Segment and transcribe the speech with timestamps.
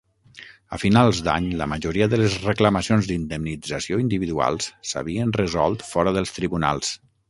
[0.77, 6.97] A finals d'any la majoria de les reclamacions d'indemnització individuals s'havien resolt fora dels tribunals.